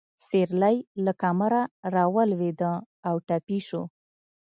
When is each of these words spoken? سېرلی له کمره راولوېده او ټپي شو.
سېرلی 0.27 0.77
له 1.05 1.13
کمره 1.21 1.61
راولوېده 1.95 2.73
او 3.07 3.15
ټپي 3.27 3.59
شو. 3.67 3.83